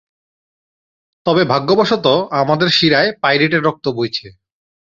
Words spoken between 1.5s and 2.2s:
ভাগ্যবশত,